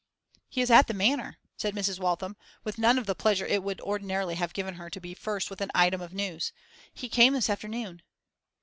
[0.49, 1.99] 'He is at the Manor,' said Mrs.
[1.99, 5.51] Waltham, with none of the pleasure it would ordinarily have given her to be first
[5.51, 6.51] with an item of news.
[6.91, 8.01] 'He came this afternoon.